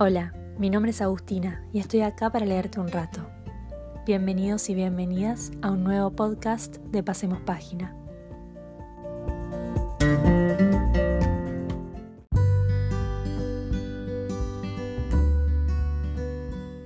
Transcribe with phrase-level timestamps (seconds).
[0.00, 3.28] Hola, mi nombre es Agustina y estoy acá para leerte un rato.
[4.06, 7.96] Bienvenidos y bienvenidas a un nuevo podcast de Pasemos Página.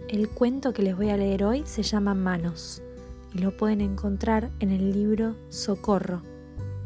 [0.08, 2.82] El cuento que les voy a leer hoy se llama Manos
[3.34, 6.22] y lo pueden encontrar en el libro Socorro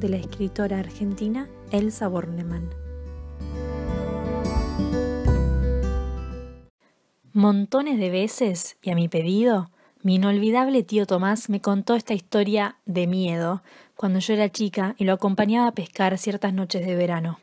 [0.01, 2.86] de la escritora argentina Elsa Bornemann.
[7.37, 9.69] Montones de veces, y a mi pedido,
[10.03, 13.63] mi inolvidable tío Tomás me contó esta historia de miedo
[13.95, 17.39] cuando yo era chica y lo acompañaba a pescar ciertas noches de verano.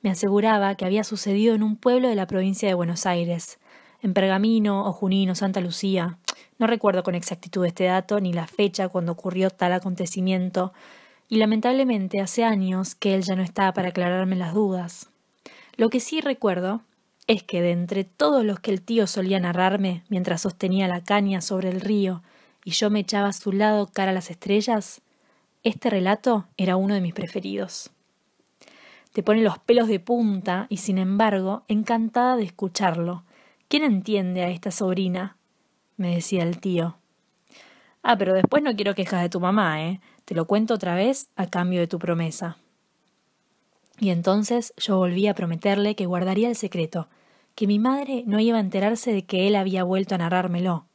[0.00, 3.58] Me aseguraba que había sucedido en un pueblo de la provincia de Buenos Aires,
[4.00, 6.16] en Pergamino o Junín o Santa Lucía.
[6.58, 10.72] No recuerdo con exactitud este dato ni la fecha cuando ocurrió tal acontecimiento,
[11.28, 15.10] y lamentablemente hace años que él ya no estaba para aclararme las dudas.
[15.76, 16.80] Lo que sí recuerdo
[17.30, 21.40] es que de entre todos los que el tío solía narrarme mientras sostenía la caña
[21.40, 22.24] sobre el río
[22.64, 25.00] y yo me echaba a su lado cara a las estrellas,
[25.62, 27.92] este relato era uno de mis preferidos.
[29.12, 33.22] Te pone los pelos de punta y sin embargo encantada de escucharlo.
[33.68, 35.36] ¿Quién entiende a esta sobrina?
[35.96, 36.96] me decía el tío.
[38.02, 40.00] Ah, pero después no quiero quejas de tu mamá, ¿eh?
[40.24, 42.56] Te lo cuento otra vez a cambio de tu promesa.
[44.00, 47.06] Y entonces yo volví a prometerle que guardaría el secreto,
[47.60, 50.86] que mi madre no iba a enterarse de que él había vuelto a narrármelo,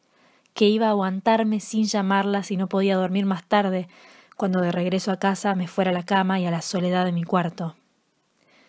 [0.56, 3.88] que iba a aguantarme sin llamarla si no podía dormir más tarde,
[4.36, 7.12] cuando de regreso a casa me fuera a la cama y a la soledad de
[7.12, 7.76] mi cuarto.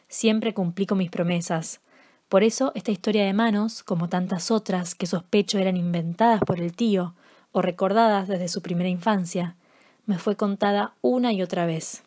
[0.08, 1.80] Siempre cumplí con mis promesas.
[2.28, 6.77] Por eso esta historia de manos, como tantas otras que sospecho eran inventadas por el
[6.77, 7.14] tío
[7.50, 9.56] o recordadas desde su primera infancia,
[10.05, 12.03] me fue contada una y otra vez.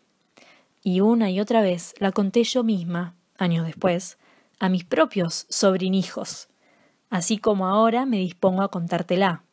[0.83, 4.18] Y una y otra vez la conté yo misma, años después,
[4.59, 6.49] a mis propios sobrinijos,
[7.09, 9.43] así como ahora me dispongo a contártela,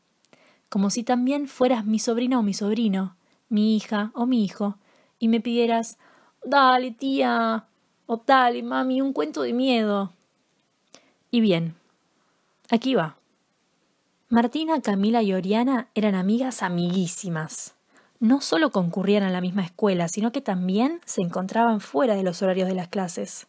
[0.69, 3.17] como si también fueras mi sobrina o mi sobrino,
[3.49, 4.79] mi hija o mi hijo,
[5.19, 5.99] y me pidieras
[6.45, 7.67] Dale, tía,
[8.07, 10.13] o dale, mami, un cuento de miedo.
[11.31, 11.75] Y bien,
[12.71, 13.17] aquí va.
[14.29, 17.77] Martina, Camila y Oriana eran amigas amiguísimas
[18.21, 22.43] no solo concurrían a la misma escuela, sino que también se encontraban fuera de los
[22.43, 23.47] horarios de las clases.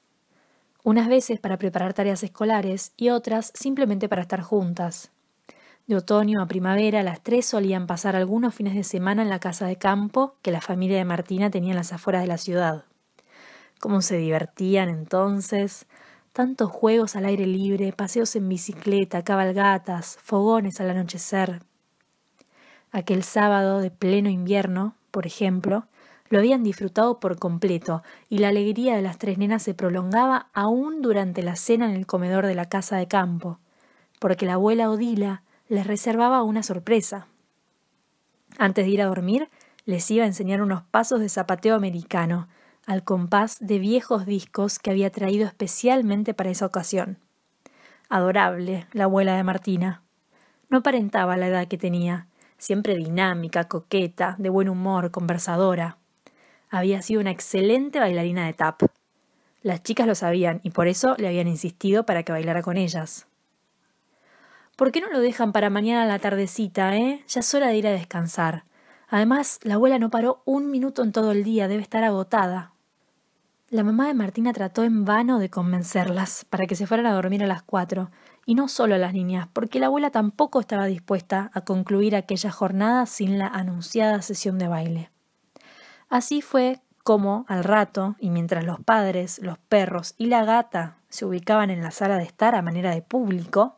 [0.83, 5.11] Unas veces para preparar tareas escolares y otras simplemente para estar juntas.
[5.85, 9.65] De otoño a primavera, las tres solían pasar algunos fines de semana en la casa
[9.65, 12.83] de campo que la familia de Martina tenía en las afueras de la ciudad.
[13.79, 15.85] Cómo se divertían entonces.
[16.33, 21.61] Tantos juegos al aire libre, paseos en bicicleta, cabalgatas, fogones al anochecer,
[22.91, 25.85] Aquel sábado de pleno invierno, por ejemplo,
[26.29, 31.01] lo habían disfrutado por completo, y la alegría de las tres nenas se prolongaba aún
[31.01, 33.59] durante la cena en el comedor de la casa de campo,
[34.19, 37.27] porque la abuela Odila les reservaba una sorpresa.
[38.57, 39.49] Antes de ir a dormir,
[39.85, 42.47] les iba a enseñar unos pasos de zapateo americano,
[42.85, 47.19] al compás de viejos discos que había traído especialmente para esa ocasión.
[48.09, 50.03] Adorable, la abuela de Martina.
[50.69, 52.27] No aparentaba la edad que tenía,
[52.57, 55.97] siempre dinámica, coqueta, de buen humor, conversadora.
[56.69, 58.81] Había sido una excelente bailarina de tap.
[59.61, 63.27] Las chicas lo sabían y por eso le habían insistido para que bailara con ellas.
[64.75, 67.23] ¿Por qué no lo dejan para mañana a la tardecita, eh?
[67.27, 68.63] Ya es hora de ir a descansar.
[69.09, 72.73] Además, la abuela no paró un minuto en todo el día, debe estar agotada.
[73.69, 77.43] La mamá de Martina trató en vano de convencerlas para que se fueran a dormir
[77.43, 78.11] a las cuatro,
[78.45, 82.51] y no solo a las niñas, porque la abuela tampoco estaba dispuesta a concluir aquella
[82.51, 85.09] jornada sin la anunciada sesión de baile.
[86.09, 91.25] Así fue como, al rato, y mientras los padres, los perros y la gata se
[91.25, 93.77] ubicaban en la sala de estar a manera de público,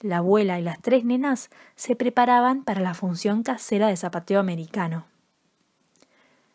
[0.00, 5.04] la abuela y las tres nenas se preparaban para la función casera de zapateo americano.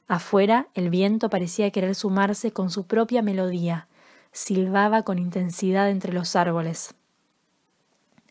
[0.08, 3.88] Afuera el viento parecía querer sumarse con su propia melodía,
[4.32, 6.94] silbaba con intensidad entre los árboles.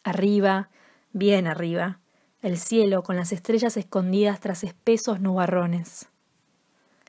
[0.05, 0.71] Arriba,
[1.13, 1.99] bien arriba,
[2.43, 6.09] el cielo con las estrellas escondidas tras espesos nubarrones.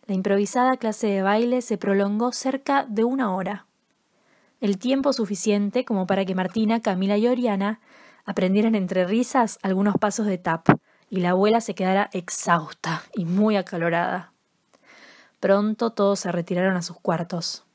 [0.08, 3.66] La improvisada clase de baile se prolongó cerca de una hora.
[4.62, 7.82] El tiempo suficiente como para que Martina, Camila y Oriana
[8.26, 10.70] aprendieran entre risas algunos pasos de tap
[11.10, 14.32] y la abuela se quedara exhausta y muy acalorada.
[15.42, 17.66] Pronto todos se retiraron a sus cuartos.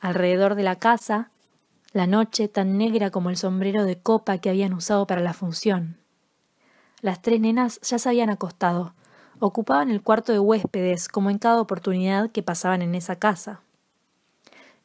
[0.00, 1.30] Alrededor de la casa,
[1.92, 5.98] la noche tan negra como el sombrero de copa que habían usado para la función.
[7.02, 8.94] Las tres nenas ya se habían acostado,
[9.40, 13.62] ocupaban el cuarto de huéspedes como en cada oportunidad que pasaban en esa casa.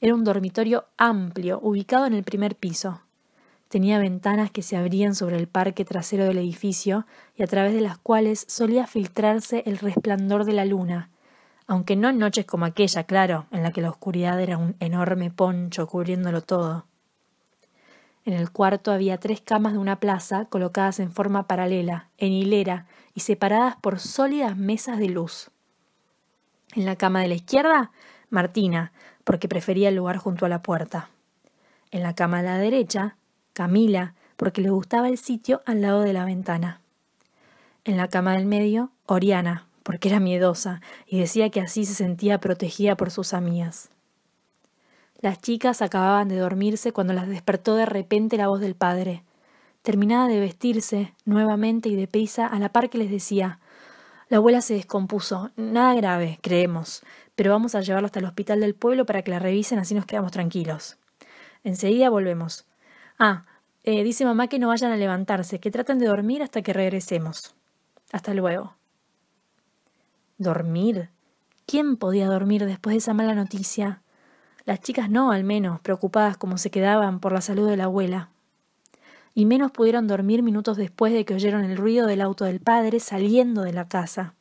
[0.02, 3.02] Era un dormitorio amplio, ubicado en el primer piso.
[3.70, 7.06] Tenía ventanas que se abrían sobre el parque trasero del edificio
[7.36, 11.10] y a través de las cuales solía filtrarse el resplandor de la luna,
[11.68, 15.32] aunque no en noches como aquella, claro, en la que la oscuridad era un enorme
[15.32, 16.86] poncho cubriéndolo todo.
[18.26, 22.88] En el cuarto había tres camas de una plaza colocadas en forma paralela, en hilera
[23.14, 25.52] y separadas por sólidas mesas de luz.
[26.74, 27.92] En la cama de la izquierda,
[28.32, 28.92] Martina,
[29.24, 31.10] porque prefería el lugar junto a la puerta.
[31.92, 33.16] En la cama de la derecha,
[33.54, 36.82] Camila, porque le gustaba el sitio al lado de la ventana.
[37.84, 42.40] En la cama del medio, Oriana, porque era miedosa y decía que así se sentía
[42.40, 43.92] protegida por sus amigas.
[45.26, 49.24] Las chicas acababan de dormirse cuando las despertó de repente la voz del padre.
[49.82, 53.60] Terminada de vestirse, nuevamente y deprisa, a la par que les decía
[54.30, 55.50] La abuela se descompuso.
[55.56, 57.02] Nada grave, creemos,
[57.36, 60.06] pero vamos a llevarlo hasta el hospital del pueblo para que la revisen, así nos
[60.06, 60.98] quedamos tranquilos.
[61.64, 62.68] Enseguida volvemos.
[63.18, 63.46] Ah,
[63.84, 67.56] eh, dice mamá que no vayan a levantarse, que traten de dormir hasta que regresemos.
[68.12, 68.76] Hasta luego.
[70.38, 71.10] ¿Dormir?
[71.66, 74.04] ¿Quién podía dormir después de esa mala noticia?
[74.66, 78.30] Las chicas no, al menos, preocupadas como se quedaban por la salud de la abuela.
[79.36, 83.00] Y menos pudieron dormir minutos después de que oyeron el ruido del auto del padre
[83.00, 84.34] saliendo de la casa,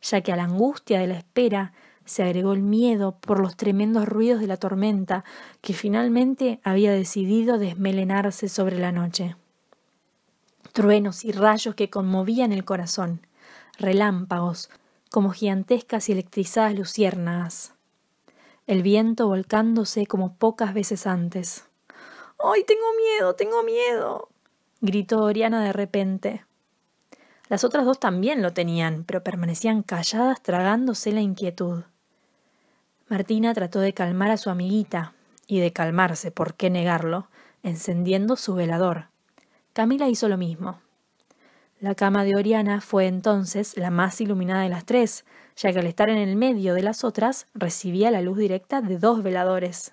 [0.00, 1.72] ya que a la angustia de la espera
[2.06, 5.24] se agregó el miedo por los tremendos ruidos de la tormenta
[5.60, 9.36] que finalmente había decidido desmelenarse sobre la noche.
[10.72, 13.20] Truenos y rayos que conmovían el corazón,
[13.78, 14.70] relámpagos,
[15.10, 17.75] como gigantescas y electrizadas luciérnagas.
[18.66, 21.66] El viento volcándose como pocas veces antes.
[22.38, 24.28] ¡Ay, tengo miedo, tengo miedo!
[24.80, 26.44] gritó Oriana de repente.
[27.48, 31.84] Las otras dos también lo tenían, pero permanecían calladas tragándose la inquietud.
[33.08, 35.14] Martina trató de calmar a su amiguita,
[35.46, 37.28] y de calmarse, ¿por qué negarlo?,
[37.62, 39.06] encendiendo su velador.
[39.72, 40.80] Camila hizo lo mismo.
[41.80, 45.24] La cama de Oriana fue entonces la más iluminada de las tres,
[45.56, 48.98] ya que al estar en el medio de las otras recibía la luz directa de
[48.98, 49.92] dos veladores.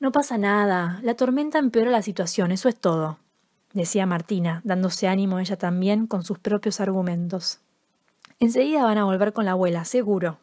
[0.00, 3.18] No pasa nada, la tormenta empeora la situación, eso es todo,
[3.72, 7.60] decía Martina, dándose ánimo ella también con sus propios argumentos.
[8.40, 10.38] Enseguida van a volver con la abuela, seguro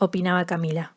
[0.00, 0.94] opinaba Camila.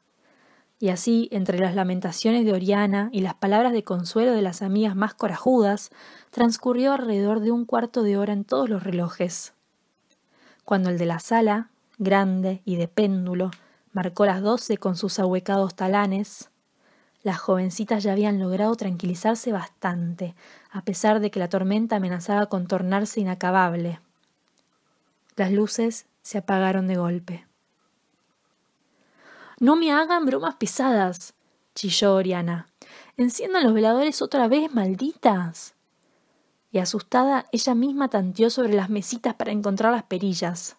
[0.83, 4.97] Y así, entre las lamentaciones de Oriana y las palabras de consuelo de las amigas
[4.97, 5.91] más corajudas,
[6.29, 9.53] transcurrió alrededor de un cuarto de hora en todos los relojes.
[10.65, 11.69] Cuando el de la sala,
[11.99, 13.51] grande y de péndulo,
[13.93, 16.49] marcó las doce con sus ahuecados talanes,
[17.21, 20.35] las jovencitas ya habían logrado tranquilizarse bastante,
[20.69, 24.01] a pesar de que la tormenta amenazaba con tornarse inacabable.
[25.37, 27.52] Las luces se apagaron de golpe.
[29.63, 31.35] No me hagan bromas pesadas,
[31.73, 32.67] chilló Oriana.
[33.15, 35.73] Enciendan los veladores otra vez, malditas.
[36.73, 40.75] Y asustada, ella misma tanteó sobre las mesitas para encontrar las perillas.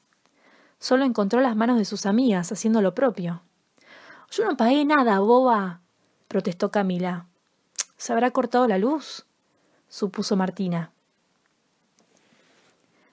[0.79, 3.41] Solo encontró las manos de sus amigas, haciendo lo propio.
[4.31, 5.81] Yo no pagué nada, boba,
[6.29, 7.27] protestó Camila.
[7.97, 9.25] ¿Se habrá cortado la luz?
[9.89, 10.93] supuso Martina.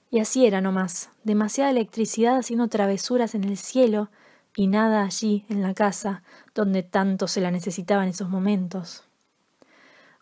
[0.10, 4.10] Y así era nomás, demasiada electricidad haciendo travesuras en el cielo
[4.56, 9.04] y nada allí en la casa donde tanto se la necesitaba en esos momentos.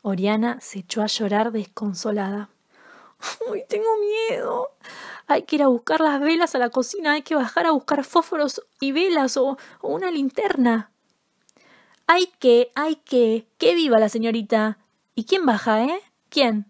[0.01, 2.49] Oriana se echó a llorar desconsolada.
[3.51, 4.71] ¡Uy, tengo miedo!
[5.27, 8.03] Hay que ir a buscar las velas a la cocina, hay que bajar a buscar
[8.03, 10.91] fósforos y velas o, una linterna.
[12.07, 14.79] Hay que, hay que, que viva la señorita.
[15.13, 16.01] ¿Y quién baja, eh?
[16.29, 16.65] ¿Quién?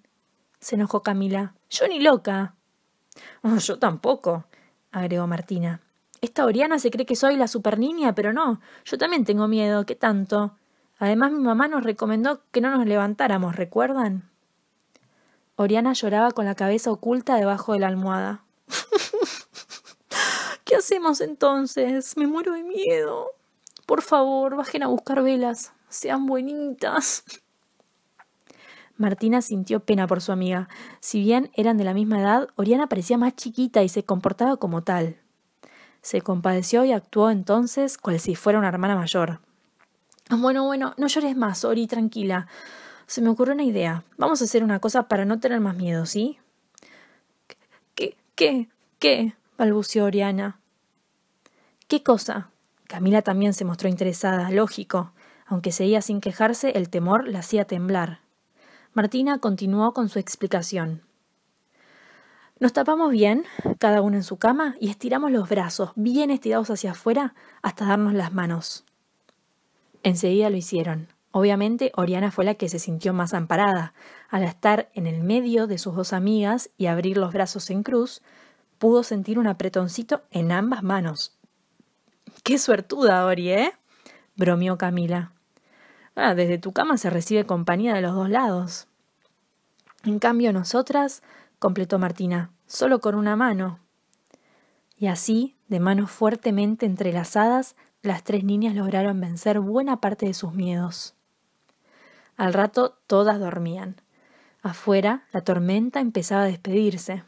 [0.59, 1.55] se enojó Camila.
[1.69, 2.55] Yo ni loca.
[3.59, 4.45] Yo tampoco,
[4.91, 5.81] agregó Martina.
[6.21, 8.59] Esta Oriana se cree que soy la super niña, pero no.
[8.85, 9.85] Yo también tengo miedo.
[9.85, 10.55] ¿Qué tanto?
[10.97, 14.29] Además, mi mamá nos recomendó que no nos levantáramos, ¿recuerdan?
[15.55, 18.43] Oriana lloraba con la cabeza oculta debajo de la almohada.
[20.65, 22.17] ¿Qué hacemos entonces?
[22.17, 23.31] Me muero de miedo.
[23.85, 25.71] Por favor, bajen a buscar velas.
[25.87, 27.23] Sean buenitas.
[28.97, 30.67] Martina sintió pena por su amiga.
[30.99, 34.83] Si bien eran de la misma edad, Oriana parecía más chiquita y se comportaba como
[34.83, 35.17] tal.
[36.01, 39.39] Se compadeció y actuó entonces cual si fuera una hermana mayor.
[40.29, 42.47] Bueno, bueno, no llores más, Ori, tranquila.
[43.07, 44.03] Se me ocurrió una idea.
[44.17, 46.37] Vamos a hacer una cosa para no tener más miedo, ¿sí?
[47.95, 48.15] ¿Qué?
[48.35, 48.69] ¿Qué?
[48.99, 49.33] ¿Qué?
[49.57, 50.59] balbuceó Oriana.
[51.87, 52.51] ¿Qué cosa?
[52.87, 55.11] Camila también se mostró interesada, lógico.
[55.47, 58.19] Aunque seguía sin quejarse, el temor la hacía temblar.
[58.93, 61.01] Martina continuó con su explicación.
[62.59, 63.45] Nos tapamos bien,
[63.77, 68.13] cada uno en su cama, y estiramos los brazos bien estirados hacia afuera hasta darnos
[68.13, 68.83] las manos.
[70.03, 71.07] Enseguida lo hicieron.
[71.31, 73.93] Obviamente, Oriana fue la que se sintió más amparada.
[74.29, 78.21] Al estar en el medio de sus dos amigas y abrir los brazos en cruz,
[78.77, 81.37] pudo sentir un apretoncito en ambas manos.
[82.43, 83.73] ¡Qué suertuda, Ori, eh!
[84.35, 85.31] bromeó Camila.
[86.15, 88.87] Ah, desde tu cama se recibe compañía de los dos lados.
[90.03, 91.21] En cambio, nosotras,
[91.59, 93.79] completó Martina, solo con una mano.
[94.97, 100.53] Y así, de manos fuertemente entrelazadas, las tres niñas lograron vencer buena parte de sus
[100.53, 101.13] miedos.
[102.37, 103.97] Al rato todas dormían.
[104.61, 107.23] Afuera, la tormenta empezaba a despedirse.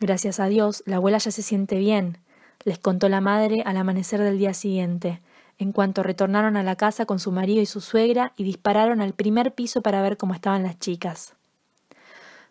[0.00, 2.18] Gracias a Dios, la abuela ya se siente bien,
[2.64, 5.20] les contó la madre al amanecer del día siguiente,
[5.58, 9.12] en cuanto retornaron a la casa con su marido y su suegra y dispararon al
[9.12, 11.34] primer piso para ver cómo estaban las chicas.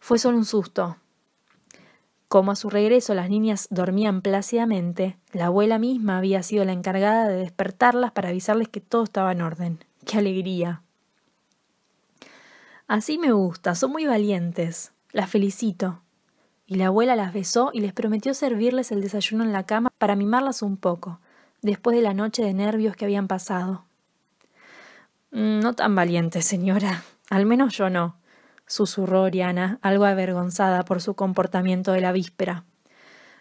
[0.01, 0.97] Fue solo un susto.
[2.27, 7.27] Como a su regreso las niñas dormían plácidamente, la abuela misma había sido la encargada
[7.27, 9.85] de despertarlas para avisarles que todo estaba en orden.
[10.05, 10.81] ¡Qué alegría!
[12.87, 14.91] Así me gusta, son muy valientes.
[15.11, 16.01] Las felicito
[16.65, 20.15] y la abuela las besó y les prometió servirles el desayuno en la cama para
[20.15, 21.19] mimarlas un poco,
[21.61, 23.85] después de la noche de nervios que habían pasado.
[25.29, 27.03] Mm, no tan valiente, señora.
[27.29, 28.15] Al menos yo no,
[28.71, 32.63] susurró Oriana, algo avergonzada por su comportamiento de la víspera.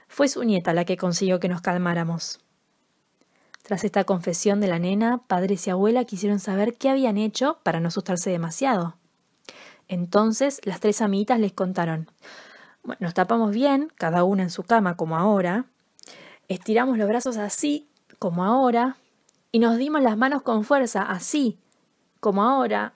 [0.08, 2.40] Fue su nieta la que consiguió que nos calmáramos.
[3.62, 7.80] Tras esta confesión de la nena, padres y abuela quisieron saber qué habían hecho para
[7.80, 8.96] no asustarse demasiado.
[9.86, 12.10] Entonces las tres amitas les contaron
[12.98, 15.66] nos tapamos bien, cada una en su cama como ahora,
[16.48, 18.96] estiramos los brazos así como ahora,
[19.52, 21.58] y nos dimos las manos con fuerza, así
[22.20, 22.94] como ahora.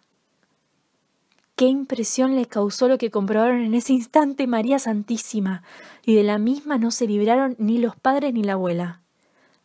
[1.57, 5.63] Qué impresión les causó lo que comprobaron en ese instante María Santísima,
[6.05, 9.01] y de la misma no se libraron ni los padres ni la abuela.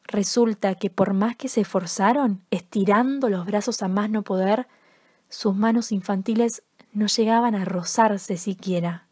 [0.03, 4.67] Resulta que por más que se esforzaron, estirando los brazos a más no poder,
[5.29, 9.09] sus manos infantiles no llegaban a rozarse siquiera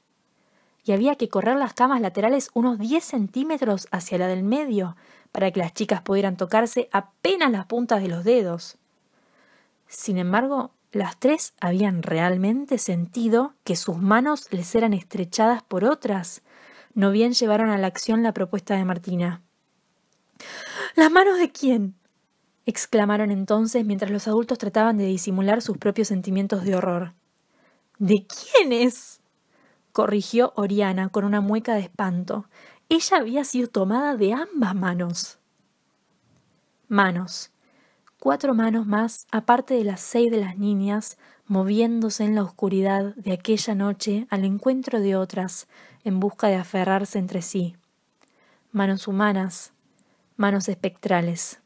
[0.88, 4.96] y había que correr las camas laterales unos 10 centímetros hacia la del medio
[5.34, 8.78] para que las chicas pudieran tocarse apenas las puntas de los dedos.
[9.88, 16.42] Sin embargo, las tres habían realmente sentido que sus manos les eran estrechadas por otras.
[16.94, 19.42] No bien llevaron a la acción la propuesta de Martina.
[20.96, 21.96] ¿Las manos de quién?
[22.66, 27.14] exclamaron entonces mientras los adultos trataban de disimular sus propios sentimientos de horror.
[27.98, 29.22] ¿De quiénes?
[29.92, 32.48] corrigió Oriana con una mueca de espanto.
[32.90, 35.40] Ella había sido tomada de ambas manos.
[36.88, 37.52] Manos.
[38.20, 43.32] Cuatro manos más, aparte de las seis de las niñas, moviéndose en la oscuridad de
[43.32, 45.68] aquella noche al encuentro de otras,
[46.04, 47.76] en busca de aferrarse entre sí.
[48.72, 49.72] Manos humanas,
[50.36, 51.60] manos espectrales.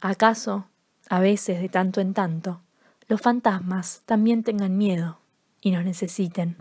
[0.00, 0.66] ¿Acaso,
[1.08, 2.60] a veces de tanto en tanto,
[3.06, 5.20] los fantasmas también tengan miedo
[5.60, 6.56] y nos necesiten?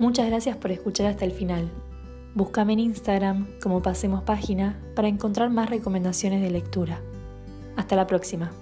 [0.00, 1.70] Muchas gracias por escuchar hasta el final.
[2.34, 7.00] Búscame en Instagram como Pasemos Página para encontrar más recomendaciones de lectura.
[7.76, 8.52] Hasta la próxima.